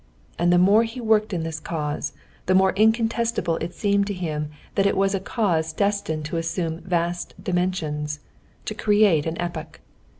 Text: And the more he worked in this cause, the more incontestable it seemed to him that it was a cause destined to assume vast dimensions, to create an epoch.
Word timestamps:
And 0.39 0.51
the 0.51 0.57
more 0.57 0.81
he 0.81 0.99
worked 0.99 1.31
in 1.31 1.43
this 1.43 1.59
cause, 1.59 2.13
the 2.47 2.55
more 2.55 2.73
incontestable 2.73 3.57
it 3.57 3.75
seemed 3.75 4.07
to 4.07 4.15
him 4.15 4.49
that 4.73 4.87
it 4.87 4.97
was 4.97 5.13
a 5.13 5.19
cause 5.19 5.71
destined 5.73 6.25
to 6.25 6.37
assume 6.37 6.79
vast 6.81 7.35
dimensions, 7.39 8.19
to 8.65 8.73
create 8.73 9.27
an 9.27 9.37
epoch. 9.39 9.79